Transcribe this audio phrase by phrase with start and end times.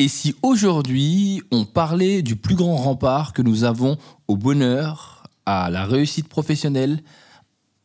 [0.00, 3.96] Et si aujourd'hui on parlait du plus grand rempart que nous avons
[4.28, 7.02] au bonheur, à la réussite professionnelle,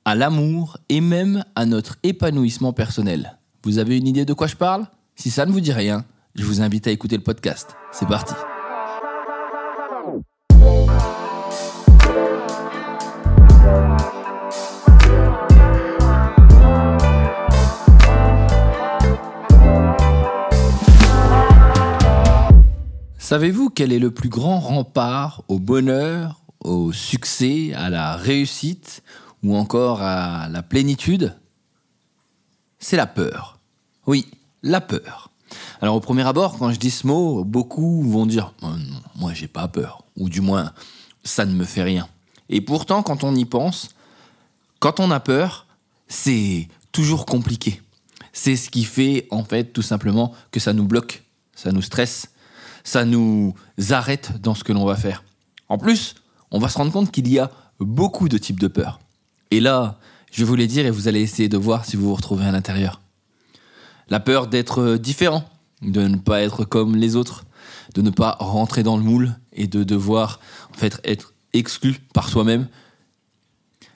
[0.06, 4.56] à l'amour et même à notre épanouissement personnel Vous avez une idée de quoi je
[4.56, 4.86] parle?
[5.16, 6.06] Si ça ne vous dit rien,
[6.36, 7.76] je vous invite à écouter le podcast.
[7.92, 8.34] C'est parti.
[23.34, 29.02] Savez-vous quel est le plus grand rempart au bonheur, au succès, à la réussite
[29.42, 31.36] ou encore à la plénitude?
[32.78, 33.58] C'est la peur.
[34.06, 34.28] Oui,
[34.62, 35.32] la peur.
[35.82, 38.68] Alors au premier abord, quand je dis ce mot, beaucoup vont dire oh
[39.16, 40.72] moi j'ai pas peur, ou du moins
[41.24, 42.08] ça ne me fait rien.
[42.50, 43.96] Et pourtant, quand on y pense,
[44.78, 45.66] quand on a peur,
[46.08, 47.82] c'est toujours compliqué.
[48.32, 51.24] C'est ce qui fait en fait tout simplement que ça nous bloque,
[51.56, 52.30] ça nous stresse,
[52.84, 53.54] ça nous
[53.90, 55.24] arrête dans ce que l'on va faire.
[55.70, 56.16] En plus,
[56.52, 57.50] on va se rendre compte qu'il y a
[57.80, 59.00] beaucoup de types de peur.
[59.52, 60.00] Et là,
[60.32, 62.46] je vais vous les dire et vous allez essayer de voir si vous vous retrouvez
[62.46, 63.02] à l'intérieur.
[64.10, 65.46] La peur d'être différent,
[65.82, 67.46] de ne pas être comme les autres,
[67.94, 70.40] de ne pas rentrer dans le moule et de devoir
[70.74, 72.68] en fait être exclu par soi-même.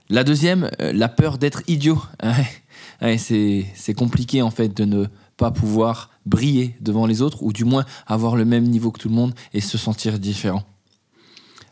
[0.09, 2.01] La deuxième, euh, la peur d'être idiot.
[3.17, 5.05] c'est compliqué en fait de ne
[5.37, 9.09] pas pouvoir briller devant les autres ou du moins avoir le même niveau que tout
[9.09, 10.63] le monde et se sentir différent.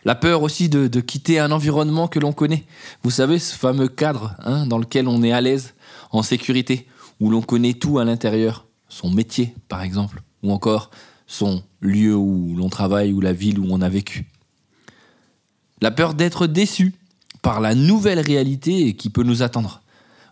[0.06, 2.64] La peur aussi de, quitter un environnement que l'on connaît.
[3.02, 5.74] Vous savez, ce fameux cadre hein, dans lequel on est à l'aise,
[6.12, 6.88] en sécurité,
[7.20, 10.92] où l'on connaît tout à l'intérieur, son métier par exemple, ou encore
[11.26, 14.28] son lieu où l'on travaille ou la ville où on a vécu.
[15.82, 16.94] La peur d'être déçu
[17.42, 19.82] par la nouvelle réalité qui peut nous attendre.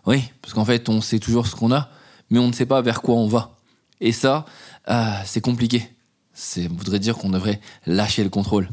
[0.06, 1.88] Oui, parce qu'en fait, on sait toujours ce qu'on a,
[2.34, 3.56] mais on ne sait pas vers quoi on va.
[4.00, 4.44] Et ça,
[4.88, 5.88] euh, c'est compliqué.
[6.32, 8.68] Ça voudrait dire qu'on devrait lâcher le contrôle.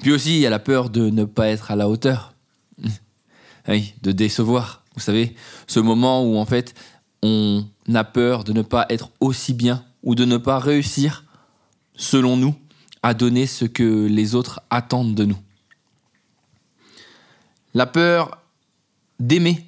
[0.00, 2.34] Puis aussi, il y a la peur de ne pas être à la hauteur.
[4.02, 4.82] De décevoir.
[4.94, 5.36] Vous savez,
[5.66, 6.74] ce moment où en fait,
[7.22, 11.26] on a peur de ne pas être aussi bien ou de ne pas réussir,
[11.94, 12.54] selon nous,
[13.02, 15.36] à donner ce que les autres attendent de nous.
[17.74, 18.38] La peur
[19.20, 19.67] d'aimer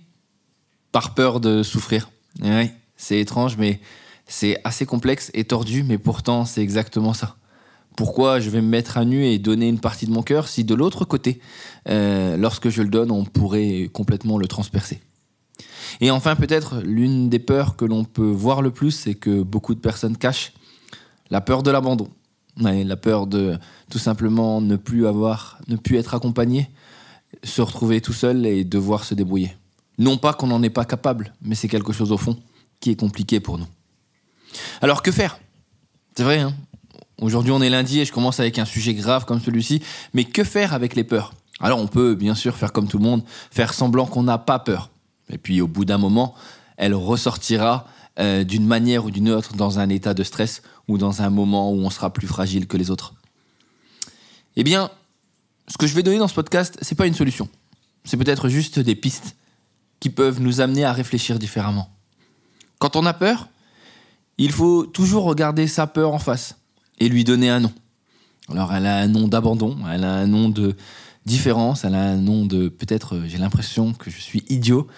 [0.92, 2.10] par peur de souffrir.
[2.96, 3.80] C'est étrange, mais
[4.26, 7.36] c'est assez complexe et tordu, mais pourtant c'est exactement ça.
[7.96, 10.64] Pourquoi je vais me mettre à nu et donner une partie de mon cœur si
[10.64, 11.40] de l'autre côté,
[11.88, 15.00] euh, lorsque je le donne, on pourrait complètement le transpercer?
[16.00, 19.74] Et enfin, peut-être l'une des peurs que l'on peut voir le plus et que beaucoup
[19.74, 20.52] de personnes cachent,
[21.30, 22.08] la peur de l'abandon.
[22.56, 23.58] la peur de
[23.90, 26.70] tout simplement ne plus avoir, ne plus être accompagné,
[27.42, 29.52] se retrouver tout seul et devoir se débrouiller.
[30.00, 32.36] Non pas qu'on n'en est pas capable, mais c'est quelque chose au fond
[32.80, 33.66] qui est compliqué pour nous.
[34.80, 35.38] Alors que faire?
[36.16, 36.54] C'est vrai, hein
[37.20, 39.82] Aujourd'hui, on est lundi et je commence avec un sujet grave comme celui-ci.
[40.14, 41.34] Mais que faire avec les peurs?
[41.60, 44.58] Alors, on peut bien sûr faire comme tout le monde, faire semblant qu'on n'a pas
[44.58, 44.88] peur.
[45.28, 46.34] Et puis, au bout d'un moment,
[46.78, 47.86] elle ressortira
[48.18, 51.72] euh, d'une manière ou d'une autre dans un état de stress ou dans un moment
[51.72, 53.12] où on sera plus fragile que les autres.
[54.56, 54.90] Eh bien,
[55.68, 57.50] ce que je vais donner dans ce podcast, c'est pas une solution.
[58.04, 59.36] C'est peut-être juste des pistes
[60.00, 61.90] qui peuvent nous amener à réfléchir différemment.
[62.78, 63.48] Quand on a peur,
[64.38, 66.56] il faut toujours regarder sa peur en face
[66.98, 67.72] et lui donner un nom.
[68.48, 70.74] Alors elle a un nom d'abandon, elle a un nom de
[71.26, 74.88] différence, elle a un nom de peut-être euh, j'ai l'impression que je suis idiot,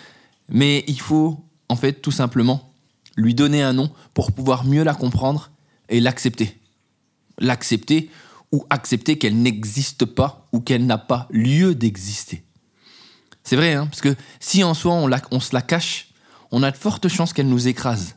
[0.48, 2.72] mais il faut en fait tout simplement
[3.16, 5.50] lui donner un nom pour pouvoir mieux la comprendre
[5.88, 6.58] et l'accepter.
[7.38, 8.10] L'accepter
[8.52, 12.44] ou accepter qu'elle n'existe pas ou qu'elle n'a pas lieu d'exister.
[13.44, 16.08] C'est vrai, hein, parce que si en soi on, se la cache,
[16.50, 18.14] on a de fortes chances qu'elle nous écrase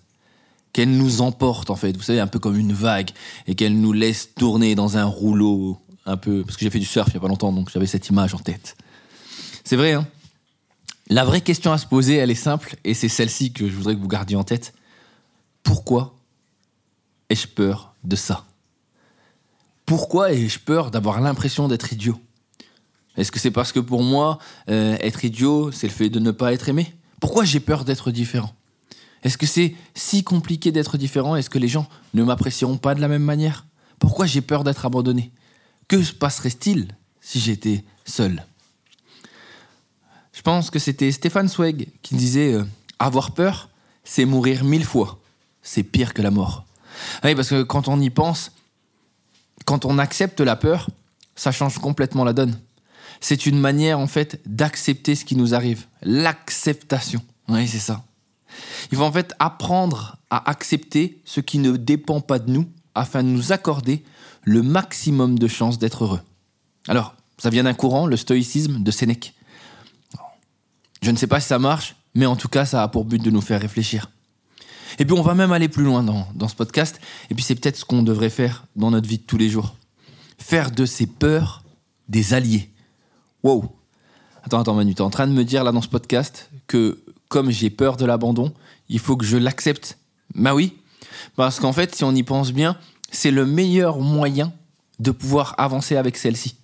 [0.75, 3.12] qu'elle nous emporte en fait, vous savez, un peu comme une vague,
[3.47, 6.85] et qu'elle nous laisse tourner dans un rouleau, un peu, parce que j'ai fait du
[6.85, 8.75] surf il y a pas longtemps, donc j'avais cette image en tête.
[9.64, 10.06] C'est vrai, hein
[11.09, 13.96] La vraie question à se poser, elle est simple, et c'est celle-ci que je voudrais
[13.96, 14.74] que vous gardiez en tête.
[15.64, 16.14] Pourquoi
[17.30, 18.44] ai-je peur de ça?
[19.85, 22.20] Pourquoi ai-je peur d'avoir l'impression d'être idiot?
[23.17, 24.40] Est-ce que c'est parce que pour moi,
[24.70, 26.94] euh, être idiot, c'est le fait de ne pas être aimé?
[27.20, 28.53] Pourquoi j'ai peur d'être différent?
[29.23, 31.35] Est-ce que c'est si compliqué d'être différent?
[31.35, 33.66] Est-ce que les gens ne m'apprécieront pas de la même manière?
[34.00, 35.32] Pourquoi j'ai peur d'être abandonné?
[35.88, 36.90] Que se passerait-il
[37.22, 38.44] si j'étais seul?
[40.34, 42.66] Je pense que c'était Stéphane Zweig qui disait euh,
[43.00, 43.70] Avoir peur,
[44.03, 45.20] c'est mourir mille fois.
[45.64, 46.66] C'est pire que la mort.
[47.23, 48.52] Oui, parce que quand on y pense,
[49.66, 50.90] quand on accepte la peur,
[51.35, 52.59] ça change complètement la donne.
[53.27, 55.87] C'est une manière en fait d'accepter ce qui nous arrive.
[56.03, 57.23] L'acceptation.
[57.47, 58.03] Oui, c'est ça.
[58.91, 63.23] Il faut en fait apprendre à accepter ce qui ne dépend pas de nous afin
[63.23, 64.03] de nous accorder
[64.43, 66.22] le maximum de chances d'être heureux.
[66.87, 69.33] Alors, ça vient d'un courant, le stoïcisme de Sénèque.
[71.01, 73.23] Je ne sais pas si ça marche, mais en tout cas, ça a pour but
[73.23, 74.11] de nous faire réfléchir.
[74.99, 77.01] Et puis, on va même aller plus loin dans, dans ce podcast,
[77.31, 79.75] et puis c'est peut-être ce qu'on devrait faire dans notre vie de tous les jours.
[80.37, 81.63] Faire de ces peurs
[82.07, 82.69] des alliés.
[83.46, 83.64] Wow.
[84.44, 87.52] Attends, attends, Manu, es en train de me dire là dans ce podcast que comme
[87.52, 88.52] j'ai peur de l'abandon,
[88.90, 90.00] il faut que je l'accepte.
[90.34, 90.76] Bah oui,
[91.36, 92.76] parce qu'en fait, si on y pense bien,
[93.12, 94.52] c'est le meilleur moyen
[94.97, 96.56] de pouvoir avancer avec celle-ci.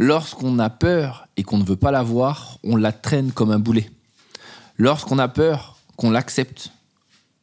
[0.00, 3.60] Lorsqu'on a peur et qu'on ne veut pas la voir, on la traîne comme un
[3.60, 3.88] boulet.
[4.78, 6.72] Lorsqu'on a peur, qu'on l'accepte,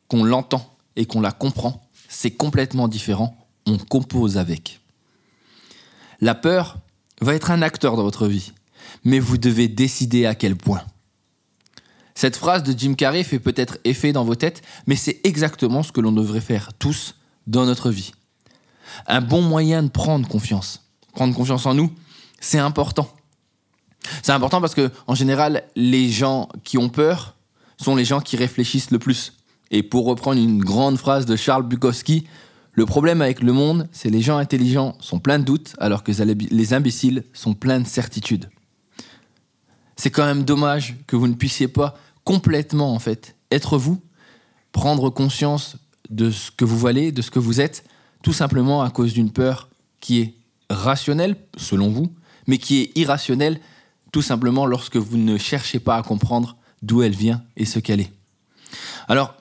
[0.09, 3.33] qu'on l'entend et qu'on la comprend, c'est complètement différent.
[3.65, 4.81] On compose avec.
[6.19, 6.79] La peur
[7.21, 8.53] va être un acteur dans votre vie,
[9.03, 10.81] mais vous devez décider à quel point.
[12.13, 15.91] Cette phrase de Jim Carrey fait peut-être effet dans vos têtes, mais c'est exactement ce
[15.91, 17.15] que l'on devrait faire tous
[17.45, 18.13] dans notre vie.
[19.07, 20.85] Un bon moyen de prendre confiance.
[21.13, 21.91] Prendre confiance en nous,
[22.39, 23.09] c'est important.
[24.21, 27.35] C'est important parce que, en général, les gens qui ont peur
[27.77, 29.33] sont les gens qui réfléchissent le plus.
[29.71, 32.27] Et pour reprendre une grande phrase de Charles Bukowski,
[32.75, 36.11] le problème avec le monde, c'est les gens intelligents sont pleins de doutes alors que
[36.11, 38.49] les imbéciles sont pleins de certitudes.
[39.95, 44.01] C'est quand même dommage que vous ne puissiez pas complètement, en fait, être vous,
[44.73, 45.77] prendre conscience
[46.09, 47.85] de ce que vous valez, de ce que vous êtes,
[48.23, 49.69] tout simplement à cause d'une peur
[50.01, 50.33] qui est
[50.69, 52.11] rationnelle, selon vous,
[52.45, 53.61] mais qui est irrationnelle,
[54.11, 58.01] tout simplement lorsque vous ne cherchez pas à comprendre d'où elle vient et ce qu'elle
[58.01, 58.11] est.
[59.07, 59.33] Alors,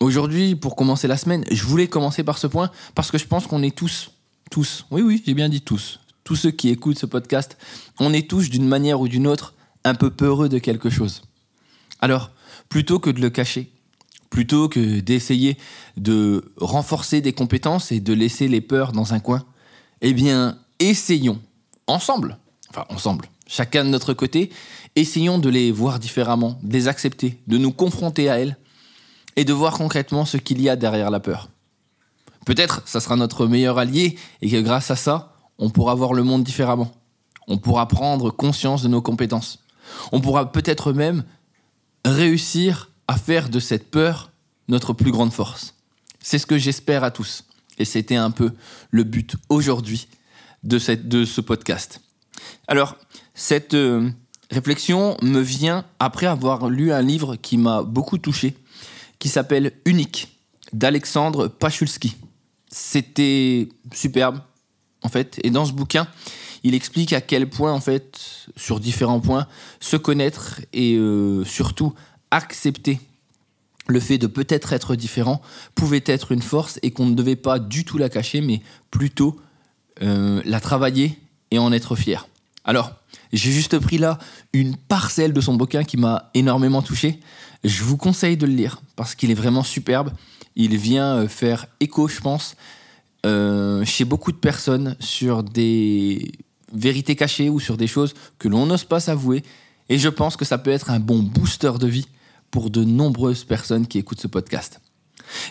[0.00, 3.46] aujourd'hui, pour commencer la semaine, je voulais commencer par ce point parce que je pense
[3.46, 4.10] qu'on est tous,
[4.50, 7.56] tous, oui, oui, j'ai bien dit tous, tous ceux qui écoutent ce podcast,
[7.98, 9.54] on est tous d'une manière ou d'une autre
[9.84, 11.22] un peu peureux de quelque chose.
[12.00, 12.30] Alors,
[12.68, 13.70] plutôt que de le cacher,
[14.30, 15.56] plutôt que d'essayer
[15.96, 19.44] de renforcer des compétences et de laisser les peurs dans un coin,
[20.00, 21.40] eh bien, essayons,
[21.86, 22.38] ensemble,
[22.70, 24.50] enfin ensemble, chacun de notre côté,
[24.96, 28.56] essayons de les voir différemment, de les accepter, de nous confronter à elles
[29.38, 31.48] et de voir concrètement ce qu'il y a derrière la peur.
[32.44, 36.24] Peut-être ça sera notre meilleur allié et que grâce à ça, on pourra voir le
[36.24, 36.90] monde différemment.
[37.46, 39.60] On pourra prendre conscience de nos compétences.
[40.10, 41.22] On pourra peut-être même
[42.04, 44.32] réussir à faire de cette peur
[44.66, 45.76] notre plus grande force.
[46.18, 47.44] C'est ce que j'espère à tous.
[47.78, 48.50] Et c'était un peu
[48.90, 50.08] le but aujourd'hui
[50.64, 52.00] de, ce podcast.
[52.66, 52.96] Alors,
[53.34, 54.10] cette euh,
[54.50, 58.56] réflexion me vient après avoir lu un livre qui m'a beaucoup touché,
[59.18, 60.38] qui s'appelle Unique,
[60.72, 62.16] d'Alexandre Pachulski.
[62.70, 64.40] C'était superbe,
[65.02, 65.40] en fait.
[65.42, 66.08] Et dans ce bouquin,
[66.62, 68.18] il explique à quel point, en fait,
[68.56, 69.46] sur différents points,
[69.80, 71.94] se connaître et euh, surtout
[72.30, 73.00] accepter
[73.86, 75.40] le fait de peut-être être différent
[75.74, 78.60] pouvait être une force et qu'on ne devait pas du tout la cacher, mais
[78.90, 79.40] plutôt
[80.02, 81.18] euh, la travailler
[81.50, 82.28] et en être fier.
[82.68, 82.92] Alors,
[83.32, 84.18] j'ai juste pris là
[84.52, 87.18] une parcelle de son bouquin qui m'a énormément touché.
[87.64, 90.10] Je vous conseille de le lire parce qu'il est vraiment superbe.
[90.54, 92.56] Il vient euh, faire écho, je pense,
[93.24, 96.30] euh, chez beaucoup de personnes sur des
[96.70, 99.42] vérités cachées ou sur des choses que l'on n'ose pas s'avouer.
[99.88, 102.08] Et je pense que ça peut être un bon booster de vie
[102.50, 104.78] pour de nombreuses personnes qui écoutent ce podcast.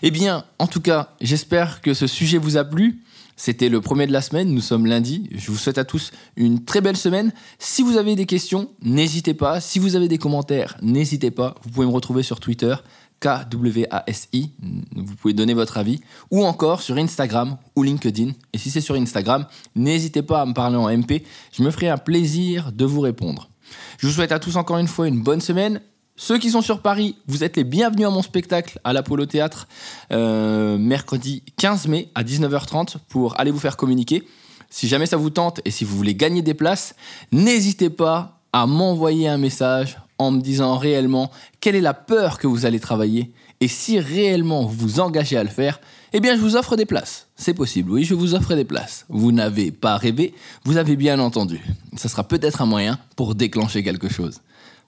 [0.02, 3.04] Eh bien, en tout cas, j'espère que ce sujet vous a plu.
[3.40, 5.30] C'était le premier de la semaine, nous sommes lundi.
[5.32, 7.32] Je vous souhaite à tous une très belle semaine.
[7.60, 9.62] Si vous avez des questions, n'hésitez pas.
[9.62, 11.54] Si vous avez des commentaires, n'hésitez pas.
[11.62, 12.76] Vous pouvez me retrouver sur Twitter,
[13.20, 14.54] KWASI.
[14.96, 16.02] Vous pouvez donner votre avis.
[16.32, 18.32] Ou encore sur Instagram ou LinkedIn.
[18.54, 21.24] Et si c'est sur Instagram, n'hésitez pas à me parler en MP.
[21.52, 23.52] Je me ferai un plaisir de vous répondre.
[24.00, 25.80] Je vous souhaite à tous encore une fois une bonne semaine.
[26.20, 29.68] Ceux qui sont sur Paris, vous êtes les bienvenus à mon spectacle à l'Apollo Théâtre
[30.12, 34.28] euh, mercredi 15 mai à 19h30 pour aller vous faire communiquer.
[34.72, 36.96] Si jamais ça vous tente et si vous voulez gagner des places,
[37.32, 42.48] n'hésitez pas à m'envoyer un message en me disant réellement quelle est la peur que
[42.48, 43.32] vous allez travailler
[43.62, 45.80] et si réellement vous vous engagez à le faire,
[46.14, 47.28] eh bien je vous offre des places.
[47.36, 49.06] C'est possible, oui, je vous offre des places.
[49.10, 50.34] Vous n'avez pas rêvé,
[50.64, 51.62] vous avez bien entendu.
[51.96, 54.42] Ça sera peut-être un moyen pour déclencher quelque chose.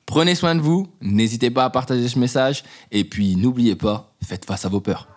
[0.10, 4.44] Prenez soin de vous, n'hésitez pas à partager ce message et puis n'oubliez pas, faites
[4.44, 5.08] face à vos peurs.